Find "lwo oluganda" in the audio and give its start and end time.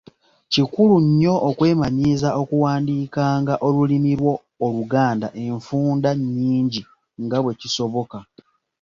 4.19-5.27